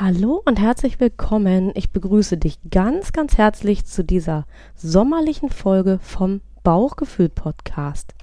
[0.00, 1.72] Hallo und herzlich willkommen.
[1.74, 4.46] Ich begrüße dich ganz, ganz herzlich zu dieser
[4.76, 8.14] sommerlichen Folge vom Bauchgefühl Podcast.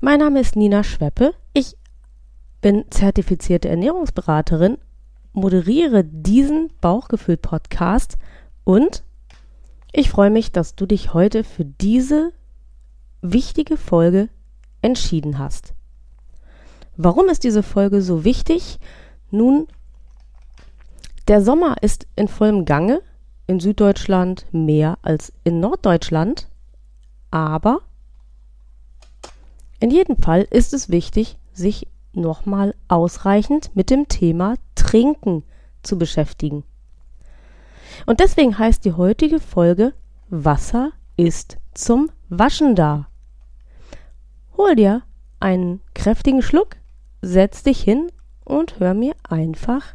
[0.00, 1.34] Mein Name ist Nina Schweppe.
[1.52, 1.76] Ich
[2.62, 4.78] bin zertifizierte Ernährungsberaterin,
[5.34, 8.16] moderiere diesen Bauchgefühl Podcast
[8.64, 9.04] und
[9.92, 12.32] ich freue mich, dass du dich heute für diese
[13.20, 14.30] wichtige Folge
[14.80, 15.74] entschieden hast.
[16.96, 18.78] Warum ist diese Folge so wichtig?
[19.30, 19.66] Nun,
[21.28, 23.00] der Sommer ist in vollem Gange,
[23.46, 26.48] in Süddeutschland mehr als in Norddeutschland,
[27.30, 27.80] aber
[29.80, 35.42] in jedem Fall ist es wichtig, sich nochmal ausreichend mit dem Thema Trinken
[35.82, 36.64] zu beschäftigen.
[38.06, 39.94] Und deswegen heißt die heutige Folge
[40.28, 43.08] Wasser ist zum Waschen da.
[44.56, 45.02] Hol dir
[45.40, 46.76] einen kräftigen Schluck,
[47.22, 48.10] setz dich hin
[48.44, 49.94] und hör mir einfach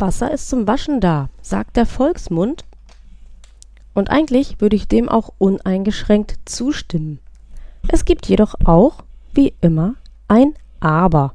[0.00, 2.64] Wasser ist zum Waschen da, sagt der Volksmund.
[3.94, 7.20] Und eigentlich würde ich dem auch uneingeschränkt zustimmen.
[7.88, 9.94] Es gibt jedoch auch, wie immer,
[10.26, 11.34] ein Aber.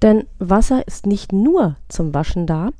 [0.00, 2.70] Denn Wasser ist nicht nur zum Waschen da,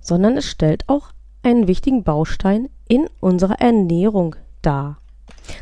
[0.00, 1.10] sondern es stellt auch
[1.42, 4.98] einen wichtigen Baustein in unserer Ernährung dar.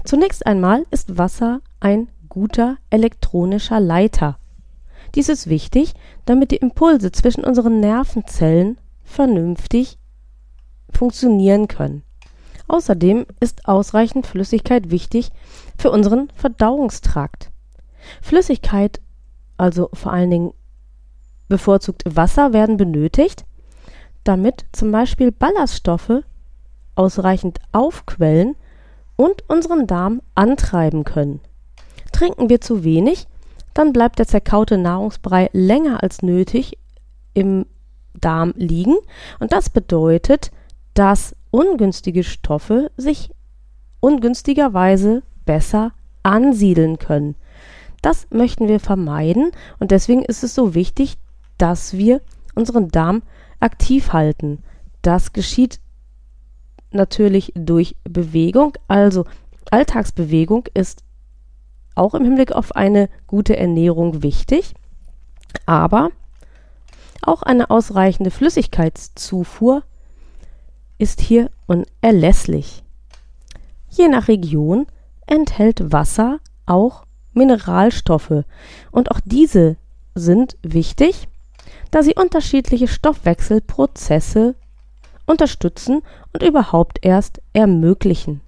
[0.05, 4.39] Zunächst einmal ist Wasser ein guter elektronischer Leiter.
[5.15, 9.99] Dies ist wichtig, damit die Impulse zwischen unseren Nervenzellen vernünftig
[10.91, 12.03] funktionieren können.
[12.69, 15.31] Außerdem ist ausreichend Flüssigkeit wichtig
[15.77, 17.51] für unseren Verdauungstrakt.
[18.23, 19.01] Flüssigkeit,
[19.57, 20.55] also vor allen Dingen
[21.49, 23.45] bevorzugt Wasser, werden benötigt,
[24.25, 26.23] damit zum Beispiel Ballaststoffe
[26.95, 28.57] ausreichend aufquellen
[29.17, 31.41] und unseren Darm antreiben können.
[32.13, 33.27] Trinken wir zu wenig,
[33.75, 36.79] dann bleibt der zerkaute Nahrungsbrei länger als nötig
[37.35, 37.67] im
[38.21, 38.97] Darm liegen
[39.41, 40.51] und das bedeutet,
[40.95, 43.31] dass ungünstige Stoffe sich
[44.01, 47.37] ungünstigerweise besser ansiedeln können.
[48.03, 51.17] Das möchten wir vermeiden und deswegen ist es so wichtig,
[51.57, 52.21] dass wir
[52.55, 53.23] unseren Darm
[53.61, 54.59] aktiv halten.
[55.03, 55.81] Das geschieht
[56.91, 59.25] natürlich durch Bewegung, also
[59.71, 61.03] Alltagsbewegung ist
[61.95, 64.75] auch im Hinblick auf eine gute Ernährung wichtig,
[65.67, 66.11] aber
[67.23, 69.83] auch eine ausreichende Flüssigkeitszufuhr
[70.99, 72.83] ist hier unerlässlich.
[73.89, 74.87] Je nach Region
[75.27, 78.45] enthält Wasser auch Mineralstoffe
[78.91, 79.77] und auch diese
[80.15, 81.29] sind wichtig,
[81.91, 84.55] da sie unterschiedliche Stoffwechselprozesse
[85.27, 88.41] unterstützen und überhaupt erst ermöglichen.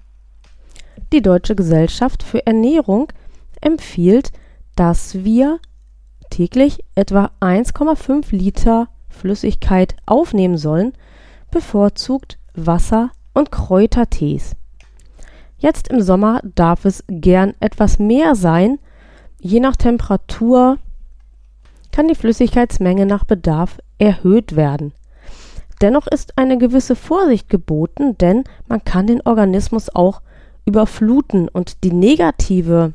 [1.12, 3.08] Die Deutsche Gesellschaft für Ernährung
[3.64, 4.32] empfiehlt,
[4.76, 5.58] dass wir
[6.30, 10.92] täglich etwa 1,5 Liter Flüssigkeit aufnehmen sollen,
[11.50, 14.56] bevorzugt Wasser und Kräutertees.
[15.58, 18.78] Jetzt im Sommer darf es gern etwas mehr sein.
[19.40, 20.78] Je nach Temperatur
[21.92, 24.92] kann die Flüssigkeitsmenge nach Bedarf erhöht werden.
[25.80, 30.20] Dennoch ist eine gewisse Vorsicht geboten, denn man kann den Organismus auch
[30.66, 32.92] überfluten und die negative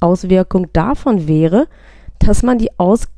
[0.00, 1.68] Auswirkung davon wäre,
[2.18, 3.08] dass man die aus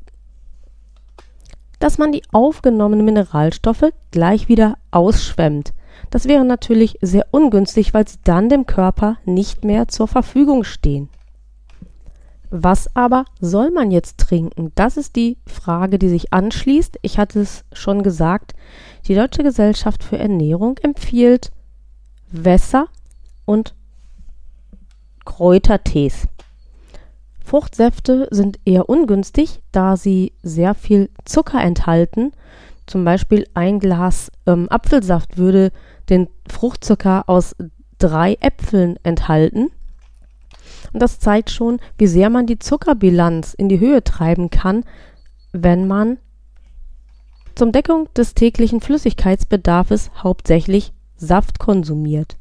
[1.79, 5.73] dass man die aufgenommenen Mineralstoffe gleich wieder ausschwemmt.
[6.11, 11.09] Das wäre natürlich sehr ungünstig, weil sie dann dem Körper nicht mehr zur Verfügung stehen.
[12.51, 14.73] Was aber soll man jetzt trinken?
[14.75, 16.99] Das ist die Frage, die sich anschließt.
[17.03, 18.55] Ich hatte es schon gesagt,
[19.07, 21.51] die Deutsche Gesellschaft für Ernährung empfiehlt
[22.31, 22.87] Wässer
[23.45, 23.75] und
[25.27, 26.27] Kräutertees.
[27.49, 32.33] Fruchtsäfte sind eher ungünstig, da sie sehr viel Zucker enthalten.
[32.87, 35.73] Zum Beispiel ein Glas ähm, Apfelsaft würde
[36.11, 37.57] den Fruchtzucker aus
[37.97, 39.71] drei Äpfeln enthalten.
[40.93, 44.85] Und das zeigt schon, wie sehr man die Zuckerbilanz in die Höhe treiben kann,
[45.53, 46.19] wenn man
[47.55, 52.37] zum Deckung des täglichen Flüssigkeitsbedarfs hauptsächlich Saft konsumiert.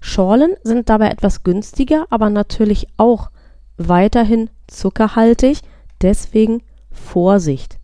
[0.00, 3.30] Schorlen sind dabei etwas günstiger, aber natürlich auch
[3.78, 5.62] weiterhin zuckerhaltig,
[6.02, 7.78] deswegen Vorsicht.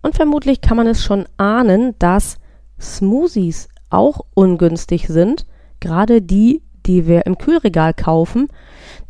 [0.00, 2.38] Und vermutlich kann man es schon ahnen, dass
[2.80, 5.46] Smoothies auch ungünstig sind,
[5.80, 8.48] gerade die, die wir im Kühlregal kaufen,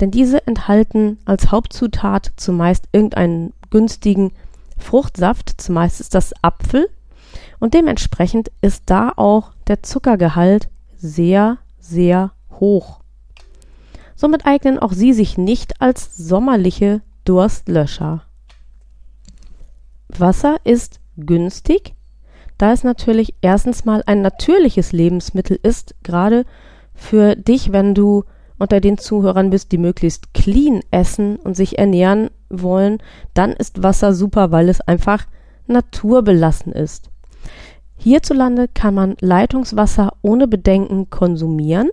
[0.01, 4.33] denn diese enthalten als Hauptzutat zumeist irgendeinen günstigen
[4.79, 6.89] Fruchtsaft, zumeist ist das Apfel,
[7.61, 13.01] und dementsprechend ist da auch der Zuckergehalt sehr, sehr hoch.
[14.21, 18.25] Somit eignen auch sie sich nicht als sommerliche Durstlöscher.
[20.09, 21.95] Wasser ist günstig,
[22.59, 26.47] da es natürlich erstens mal ein natürliches Lebensmittel ist, gerade
[26.95, 28.25] für dich, wenn du
[28.59, 32.99] unter den Zuhörern bist, die möglichst clean essen und sich ernähren wollen,
[33.35, 35.29] dann ist Wasser super, weil es einfach
[35.69, 37.09] naturbelassen ist.
[37.97, 41.91] Hierzulande kann man Leitungswasser ohne Bedenken konsumieren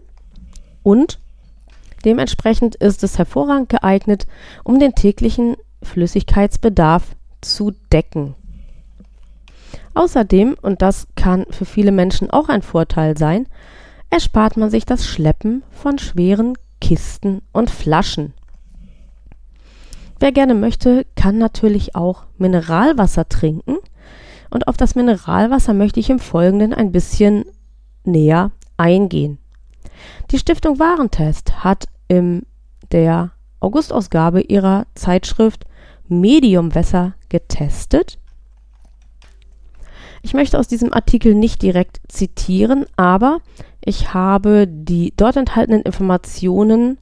[0.81, 1.19] und
[2.05, 4.27] dementsprechend ist es hervorragend geeignet,
[4.63, 8.35] um den täglichen Flüssigkeitsbedarf zu decken.
[9.93, 13.47] Außerdem, und das kann für viele Menschen auch ein Vorteil sein,
[14.09, 18.33] erspart man sich das Schleppen von schweren Kisten und Flaschen.
[20.19, 23.77] Wer gerne möchte, kann natürlich auch Mineralwasser trinken.
[24.49, 27.45] Und auf das Mineralwasser möchte ich im Folgenden ein bisschen
[28.03, 29.39] näher eingehen.
[30.31, 32.45] Die Stiftung Warentest hat in
[32.91, 35.65] der Augustausgabe ihrer Zeitschrift
[36.07, 38.19] Mediumwässer getestet.
[40.21, 43.41] Ich möchte aus diesem Artikel nicht direkt zitieren, aber
[43.83, 46.97] ich habe die dort enthaltenen Informationen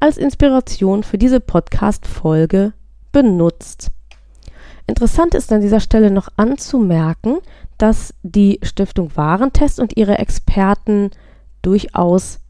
[0.00, 2.72] als Inspiration für diese Podcast-Folge
[3.12, 3.90] benutzt.
[4.86, 7.38] Interessant ist an dieser Stelle noch anzumerken,
[7.78, 11.10] dass die Stiftung Warentest und ihre Experten
[11.62, 12.40] durchaus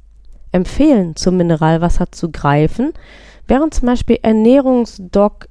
[0.52, 2.92] empfehlen, zum Mineralwasser zu greifen,
[3.48, 5.48] während zum Beispiel Ernährungsdoc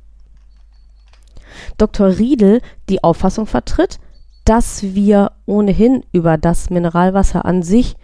[1.77, 2.18] Dr.
[2.18, 4.00] Riedel die Auffassung vertritt,
[4.45, 7.95] dass wir ohnehin über das Mineralwasser an sich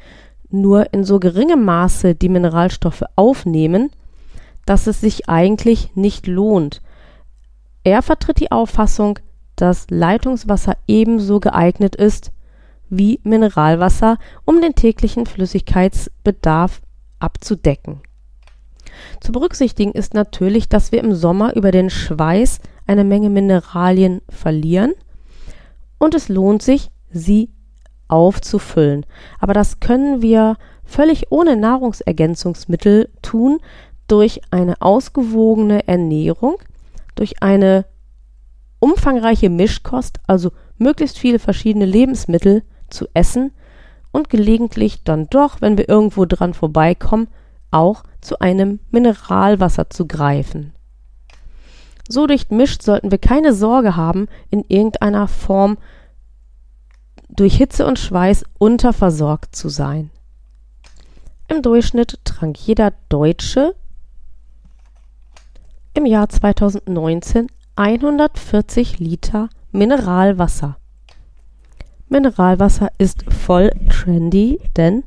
[0.49, 3.89] nur in so geringem Maße die Mineralstoffe aufnehmen,
[4.65, 6.81] dass es sich eigentlich nicht lohnt.
[7.83, 9.19] Er vertritt die Auffassung,
[9.55, 12.31] dass Leitungswasser ebenso geeignet ist
[12.89, 16.81] wie Mineralwasser, um den täglichen Flüssigkeitsbedarf
[17.19, 18.01] abzudecken.
[19.21, 24.93] Zu berücksichtigen ist natürlich, dass wir im Sommer über den Schweiß eine Menge Mineralien verlieren
[25.97, 27.49] und es lohnt sich, sie
[28.07, 29.05] aufzufüllen.
[29.39, 33.59] Aber das können wir völlig ohne Nahrungsergänzungsmittel tun
[34.07, 36.55] durch eine ausgewogene Ernährung,
[37.15, 37.85] durch eine
[38.79, 43.51] umfangreiche Mischkost, also möglichst viele verschiedene Lebensmittel zu essen
[44.17, 47.27] und gelegentlich dann doch, wenn wir irgendwo dran vorbeikommen,
[47.71, 50.73] auch zu einem Mineralwasser zu greifen.
[52.09, 55.77] So durchmischt sollten wir keine Sorge haben, in irgendeiner Form
[57.29, 60.09] durch Hitze und Schweiß unterversorgt zu sein.
[61.49, 63.75] Im Durchschnitt trank jeder Deutsche
[65.93, 70.77] im Jahr 2019 140 Liter Mineralwasser.
[72.09, 75.04] Mineralwasser ist voll trendy, denn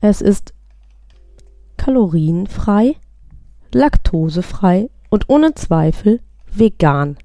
[0.00, 0.54] es ist
[1.76, 2.96] kalorienfrei,
[3.72, 6.20] laktosefrei und ohne Zweifel
[6.52, 7.16] vegan.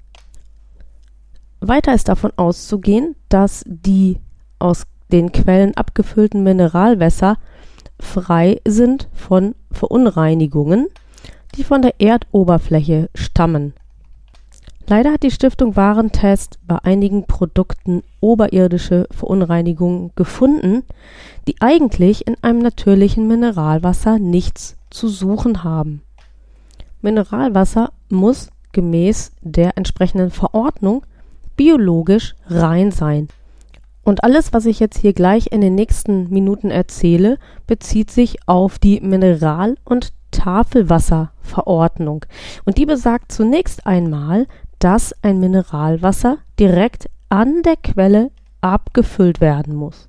[1.60, 4.18] Weiter ist davon auszugehen, dass die
[4.58, 7.36] aus den Quellen abgefüllten Mineralwässer
[8.00, 10.88] frei sind von Verunreinigungen,
[11.56, 13.74] die von der Erdoberfläche stammen.
[14.90, 20.82] Leider hat die Stiftung Warentest bei einigen Produkten oberirdische Verunreinigungen gefunden,
[21.46, 26.02] die eigentlich in einem natürlichen Mineralwasser nichts zu suchen haben.
[27.02, 31.06] Mineralwasser muss gemäß der entsprechenden Verordnung
[31.56, 33.28] biologisch rein sein.
[34.02, 38.80] Und alles, was ich jetzt hier gleich in den nächsten Minuten erzähle, bezieht sich auf
[38.80, 42.24] die Mineral- und Tafelwasserverordnung.
[42.64, 44.48] Und die besagt zunächst einmal,
[44.80, 50.08] dass ein Mineralwasser direkt an der Quelle abgefüllt werden muss.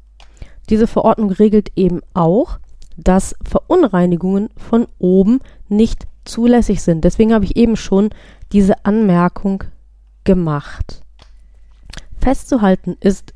[0.69, 2.57] Diese Verordnung regelt eben auch,
[2.97, 7.03] dass Verunreinigungen von oben nicht zulässig sind.
[7.03, 8.09] Deswegen habe ich eben schon
[8.51, 9.63] diese Anmerkung
[10.23, 11.01] gemacht.
[12.19, 13.33] Festzuhalten ist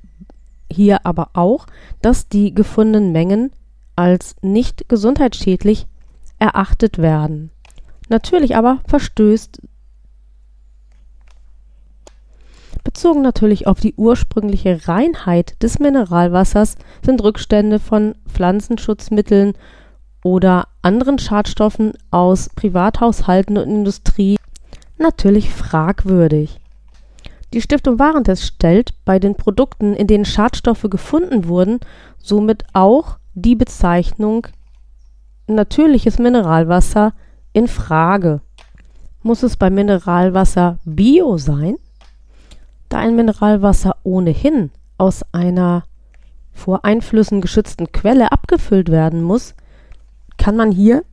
[0.72, 1.66] hier aber auch,
[2.02, 3.52] dass die gefundenen Mengen
[3.96, 5.88] als nicht gesundheitsschädlich
[6.40, 7.52] erachtet werden.
[8.10, 9.62] Natürlich aber verstößt
[12.86, 19.54] Bezogen natürlich auf die ursprüngliche Reinheit des Mineralwassers sind Rückstände von Pflanzenschutzmitteln
[20.24, 24.38] oder anderen Schadstoffen aus Privathaushalten und Industrie
[24.98, 26.62] natürlich fragwürdig.
[27.54, 31.80] Die Stiftung Warentest stellt bei den Produkten, in denen Schadstoffe gefunden wurden,
[32.18, 34.48] somit auch die Bezeichnung
[35.48, 37.14] natürliches Mineralwasser
[37.52, 38.42] in Frage.
[39.24, 41.78] Muss es bei Mineralwasser Bio sein?
[42.96, 45.84] Da ein Mineralwasser ohnehin aus einer
[46.54, 49.54] vor Einflüssen geschützten Quelle abgefüllt werden muss,
[50.38, 51.04] kann man hier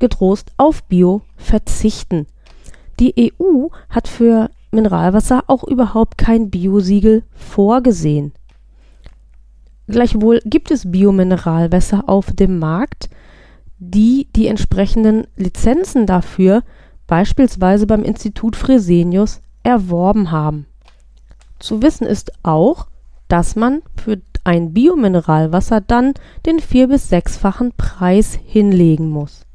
[0.00, 2.26] getrost auf Bio verzichten.
[2.98, 8.32] Die EU hat für Mineralwasser auch überhaupt kein Biosiegel vorgesehen.
[9.86, 13.08] Gleichwohl gibt es Biomineralwässer auf dem Markt,
[13.78, 16.64] die die entsprechenden Lizenzen dafür
[17.06, 20.66] beispielsweise beim Institut Fresenius erworben haben.
[21.64, 22.88] Zu wissen ist auch,
[23.26, 26.12] dass man für ein Biomineralwasser dann
[26.44, 29.46] den vier- bis sechsfachen Preis hinlegen muss.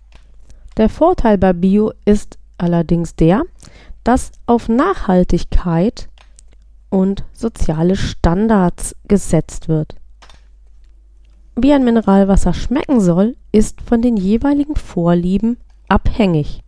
[0.78, 3.44] Der Vorteil bei Bio ist allerdings der,
[4.04, 6.10] dass auf Nachhaltigkeit
[6.90, 9.96] und soziale Standards gesetzt wird.
[11.56, 16.64] Wie ein Mineralwasser schmecken soll, ist von den jeweiligen Vorlieben abhängig.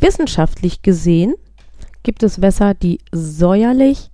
[0.00, 1.34] Wissenschaftlich gesehen
[2.04, 4.11] gibt es Wässer, die säuerlich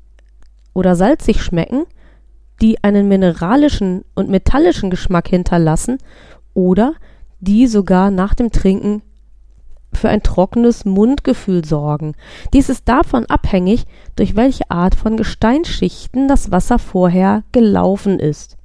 [0.78, 1.85] oder salzig schmecken
[2.61, 5.99] die einen mineralischen und metallischen Geschmack hinterlassen
[6.54, 6.94] oder
[7.40, 9.02] die sogar nach dem Trinken
[9.92, 12.14] für ein trockenes Mundgefühl sorgen.
[12.52, 13.85] Dies ist davon abhängig,
[14.16, 18.56] durch welche Art von Gesteinsschichten das Wasser vorher gelaufen ist.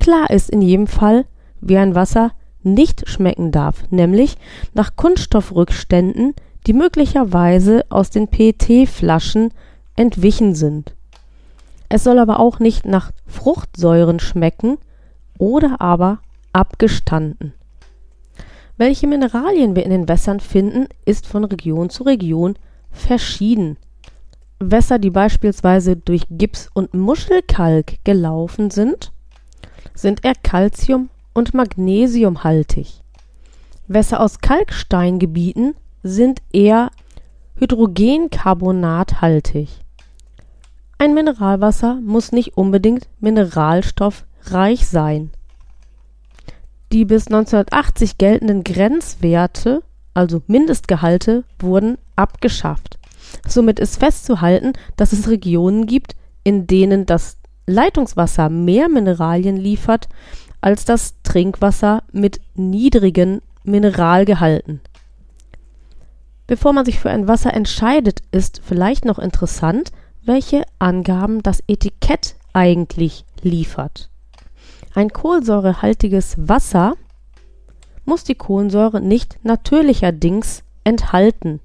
[0.00, 1.24] Klar ist in jedem Fall,
[1.60, 2.32] wie ein Wasser
[2.62, 4.36] nicht schmecken darf, nämlich
[4.74, 6.34] nach Kunststoffrückständen,
[6.66, 9.52] die möglicherweise aus den PET-Flaschen
[9.96, 10.94] entwichen sind.
[11.88, 14.78] Es soll aber auch nicht nach Fruchtsäuren schmecken
[15.38, 16.20] oder aber
[16.52, 17.52] abgestanden.
[18.78, 22.56] Welche Mineralien wir in den Wässern finden, ist von Region zu Region
[22.90, 23.76] verschieden.
[24.58, 29.12] Wässer, die beispielsweise durch Gips und Muschelkalk gelaufen sind,
[29.94, 33.02] sind eher Calcium- und Magnesiumhaltig.
[33.88, 36.90] Wässer aus Kalksteingebieten sind eher
[37.56, 39.68] Hydrogencarbonathaltig.
[41.02, 45.32] Ein Mineralwasser muss nicht unbedingt mineralstoffreich sein.
[46.92, 49.82] Die bis 1980 geltenden Grenzwerte,
[50.14, 53.00] also Mindestgehalte, wurden abgeschafft.
[53.48, 60.08] Somit ist festzuhalten, dass es Regionen gibt, in denen das Leitungswasser mehr Mineralien liefert
[60.60, 64.80] als das Trinkwasser mit niedrigen Mineralgehalten.
[66.46, 69.90] Bevor man sich für ein Wasser entscheidet, ist vielleicht noch interessant,
[70.24, 74.10] welche Angaben das Etikett eigentlich liefert.
[74.94, 76.94] Ein kohlensäurehaltiges Wasser
[78.04, 81.60] muss die Kohlensäure nicht natürlicherdings enthalten.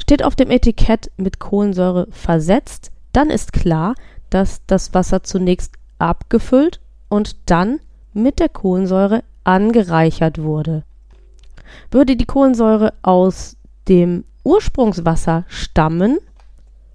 [0.00, 3.94] Steht auf dem Etikett mit Kohlensäure versetzt, dann ist klar,
[4.30, 7.80] dass das Wasser zunächst abgefüllt und dann
[8.14, 10.84] mit der Kohlensäure angereichert wurde.
[11.90, 13.56] Würde die Kohlensäure aus
[13.88, 16.18] dem Ursprungswasser stammen,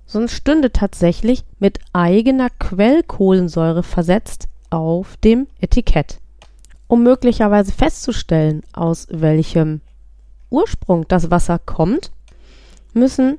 [0.08, 6.20] sonst stünde tatsächlich mit eigener Quellkohlensäure versetzt auf dem Etikett.
[6.88, 9.82] Um möglicherweise festzustellen, aus welchem
[10.50, 12.12] Ursprung das Wasser kommt,
[12.94, 13.38] müssen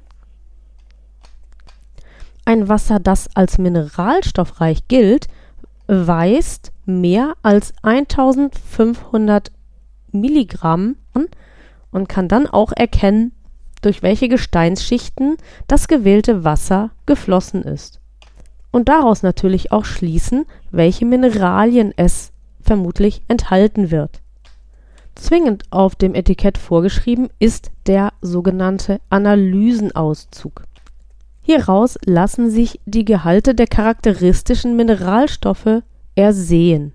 [2.45, 5.29] ein Wasser, das als mineralstoffreich gilt,
[5.87, 9.53] weist mehr als 1500
[10.13, 11.27] Milligramm an
[11.91, 13.33] und kann dann auch erkennen,
[13.81, 18.01] durch welche Gesteinsschichten das gewählte Wasser geflossen ist.
[18.71, 24.21] Und daraus natürlich auch schließen, welche Mineralien es vermutlich enthalten wird.
[25.15, 30.63] Zwingend auf dem Etikett vorgeschrieben ist der sogenannte Analysenauszug.
[31.43, 35.83] Hieraus lassen sich die Gehalte der charakteristischen Mineralstoffe
[36.15, 36.93] ersehen.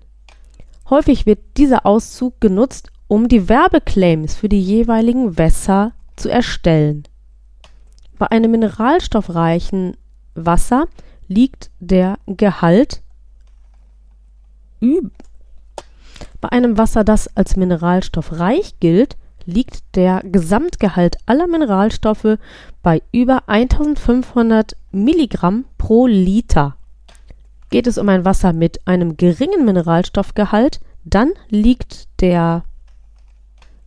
[0.88, 7.04] Häufig wird dieser Auszug genutzt, um die Werbeclaims für die jeweiligen Wässer zu erstellen.
[8.18, 9.96] Bei einem mineralstoffreichen
[10.34, 10.86] Wasser
[11.28, 13.02] liegt der Gehalt
[16.40, 19.16] bei einem Wasser, das als mineralstoffreich gilt,
[19.46, 22.38] liegt der Gesamtgehalt aller Mineralstoffe
[22.82, 26.76] bei über 1500 Milligramm pro Liter.
[27.70, 32.64] Geht es um ein Wasser mit einem geringen Mineralstoffgehalt, dann liegt der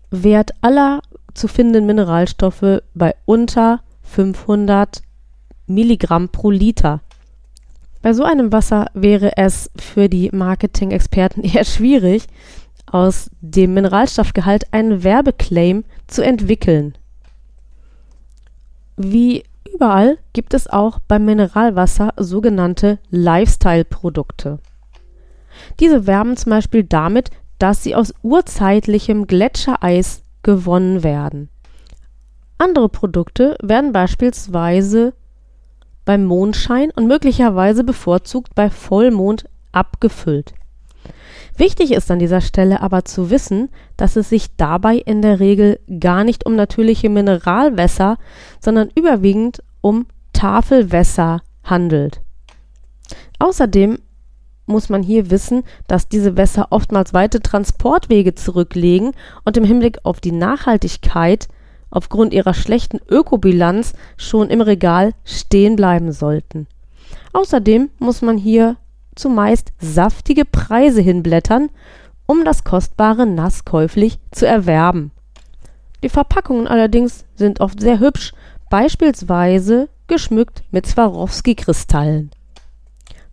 [0.10, 1.02] Wert aller
[1.38, 5.02] zu findenden Mineralstoffe bei unter 500
[5.68, 7.02] Milligramm pro Liter.
[8.02, 12.28] Bei so einem Wasser wäre es für die Marketing-Experten eher schwierig,
[12.90, 16.98] aus dem Mineralstoffgehalt einen Werbeclaim zu entwickeln.
[18.96, 24.60] Wie überall gibt es auch beim Mineralwasser sogenannte Lifestyle-Produkte.
[25.82, 27.30] Diese werben zum Beispiel damit,
[27.60, 31.50] dass sie aus urzeitlichem Gletschereis gewonnen werden.
[32.58, 35.14] Andere Produkte werden beispielsweise
[36.06, 40.54] beim Mondschein und möglicherweise bevorzugt bei Vollmond abgefüllt.
[41.58, 45.80] Wichtig ist an dieser Stelle aber zu wissen, dass es sich dabei in der Regel
[46.00, 48.18] gar nicht um natürliche Mineralwässer,
[48.60, 52.22] sondern überwiegend um Tafelwässer handelt.
[53.40, 53.98] Außerdem
[54.68, 59.14] muss man hier wissen, dass diese Wässer oftmals weite Transportwege zurücklegen
[59.46, 61.48] und im Hinblick auf die Nachhaltigkeit
[61.90, 66.68] aufgrund ihrer schlechten Ökobilanz schon im Regal stehen bleiben sollten.
[67.34, 68.78] Außerdem muss man hier
[69.16, 71.70] zumeist saftige Preise hinblättern,
[72.26, 75.12] um das kostbare Nass käuflich zu erwerben.
[76.04, 78.34] Die Verpackungen allerdings sind oft sehr hübsch,
[78.70, 82.32] beispielsweise geschmückt mit Swarovski-Kristallen.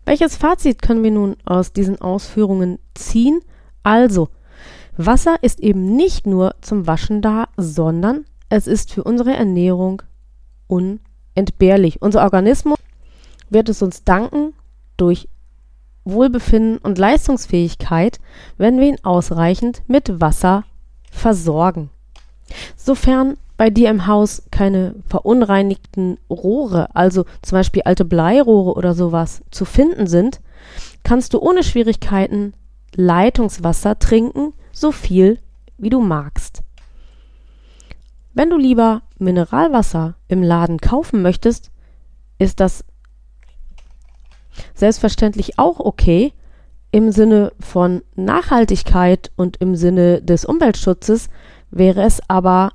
[0.05, 3.41] Welches Fazit können wir nun aus diesen Ausführungen ziehen?
[3.83, 4.29] Also,
[4.97, 10.01] Wasser ist eben nicht nur zum Waschen da, sondern es ist für unsere Ernährung
[10.67, 12.01] unentbehrlich.
[12.01, 12.77] Unser Organismus
[13.49, 14.53] wird es uns danken
[14.95, 15.27] durch
[16.05, 18.19] Wohlbefinden und Leistungsfähigkeit,
[18.57, 20.63] wenn wir ihn ausreichend mit Wasser
[21.11, 21.89] versorgen.
[22.75, 29.41] Sofern bei dir im Haus keine verunreinigten Rohre, also zum Beispiel alte Bleirohre oder sowas,
[29.51, 30.41] zu finden sind,
[31.03, 32.53] kannst du ohne Schwierigkeiten
[32.95, 35.39] Leitungswasser trinken, so viel
[35.77, 36.63] wie du magst.
[38.33, 41.71] Wenn du lieber Mineralwasser im Laden kaufen möchtest,
[42.37, 42.83] ist das
[44.73, 46.33] selbstverständlich auch okay.
[46.91, 51.29] Im Sinne von Nachhaltigkeit und im Sinne des Umweltschutzes
[51.71, 52.71] wäre es aber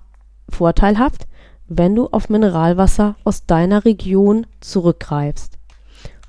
[0.50, 1.26] vorteilhaft,
[1.68, 5.58] wenn du auf Mineralwasser aus deiner Region zurückgreifst.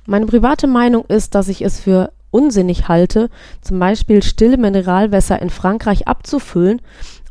[0.06, 3.30] Meine private Meinung ist, dass ich es für unsinnig halte,
[3.62, 6.82] zum Beispiel stille Mineralwässer in Frankreich abzufüllen,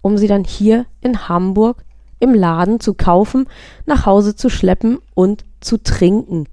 [0.02, 1.84] um sie dann hier in Hamburg
[2.18, 3.48] im Laden zu kaufen,
[3.86, 6.46] nach Hause zu schleppen und zu trinken.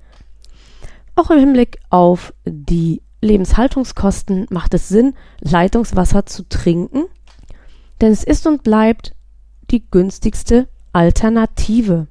[1.15, 7.05] Auch im Hinblick auf die Lebenshaltungskosten macht es Sinn, Leitungswasser zu trinken,
[8.01, 9.13] denn es ist und bleibt
[9.71, 12.07] die günstigste Alternative.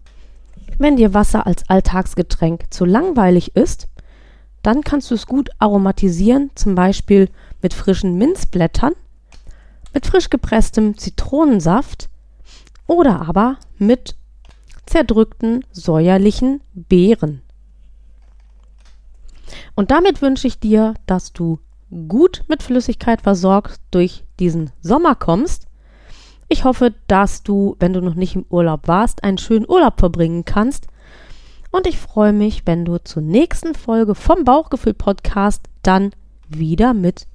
[0.78, 3.88] Wenn dir Wasser als Alltagsgetränk zu langweilig ist,
[4.62, 7.30] dann kannst du es gut aromatisieren, zum Beispiel
[7.62, 8.92] mit frischen Minzblättern,
[9.94, 12.08] mit frisch gepresstem Zitronensaft
[12.86, 14.16] oder aber mit
[14.86, 17.42] zerdrückten säuerlichen Beeren.
[19.74, 21.60] Und damit wünsche ich dir, dass du
[22.08, 25.66] gut mit Flüssigkeit versorgt durch diesen Sommer kommst.
[26.48, 30.44] Ich hoffe, dass du, wenn du noch nicht im Urlaub warst, einen schönen Urlaub verbringen
[30.44, 30.87] kannst.
[31.70, 36.11] Und ich freue mich, wenn du zur nächsten Folge vom Bauchgefühl Podcast dann
[36.48, 37.26] wieder mit